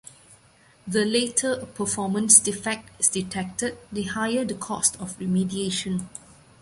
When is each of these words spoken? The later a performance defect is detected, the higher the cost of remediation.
The 0.87 1.05
later 1.05 1.53
a 1.53 1.67
performance 1.67 2.39
defect 2.39 2.89
is 2.99 3.07
detected, 3.07 3.77
the 3.91 4.01
higher 4.05 4.43
the 4.43 4.55
cost 4.55 4.99
of 4.99 5.15
remediation. 5.19 6.07